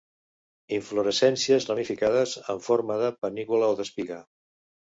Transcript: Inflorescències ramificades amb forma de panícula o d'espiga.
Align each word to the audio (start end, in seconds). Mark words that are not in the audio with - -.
Inflorescències 0.77 1.67
ramificades 1.73 2.35
amb 2.55 2.67
forma 2.71 2.99
de 3.05 3.13
panícula 3.27 3.71
o 3.77 3.79
d'espiga. 3.83 4.21